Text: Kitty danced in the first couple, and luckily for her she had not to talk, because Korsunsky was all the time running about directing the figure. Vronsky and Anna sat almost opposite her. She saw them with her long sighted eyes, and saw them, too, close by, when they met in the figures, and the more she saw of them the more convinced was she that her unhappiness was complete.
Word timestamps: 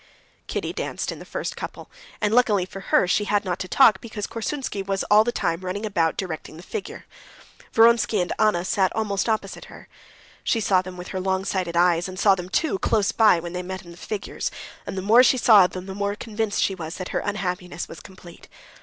Kitty 0.47 0.73
danced 0.73 1.11
in 1.11 1.19
the 1.19 1.25
first 1.25 1.55
couple, 1.55 1.87
and 2.21 2.33
luckily 2.33 2.65
for 2.65 2.79
her 2.79 3.07
she 3.07 3.25
had 3.25 3.45
not 3.45 3.59
to 3.59 3.67
talk, 3.67 4.01
because 4.01 4.25
Korsunsky 4.25 4.81
was 4.81 5.03
all 5.11 5.23
the 5.23 5.31
time 5.31 5.61
running 5.61 5.85
about 5.85 6.17
directing 6.17 6.57
the 6.57 6.63
figure. 6.63 7.05
Vronsky 7.71 8.19
and 8.19 8.33
Anna 8.39 8.65
sat 8.65 8.91
almost 8.95 9.29
opposite 9.29 9.65
her. 9.65 9.87
She 10.43 10.59
saw 10.59 10.81
them 10.81 10.97
with 10.97 11.09
her 11.09 11.19
long 11.19 11.45
sighted 11.45 11.77
eyes, 11.77 12.07
and 12.07 12.17
saw 12.19 12.33
them, 12.33 12.49
too, 12.49 12.79
close 12.79 13.11
by, 13.11 13.39
when 13.39 13.53
they 13.53 13.61
met 13.61 13.83
in 13.85 13.91
the 13.91 13.95
figures, 13.95 14.49
and 14.87 14.97
the 14.97 15.03
more 15.03 15.21
she 15.21 15.37
saw 15.37 15.65
of 15.65 15.73
them 15.73 15.85
the 15.85 15.93
more 15.93 16.15
convinced 16.15 16.67
was 16.79 16.91
she 16.93 16.97
that 16.99 17.09
her 17.09 17.19
unhappiness 17.19 17.87
was 17.87 17.99
complete. 17.99 18.49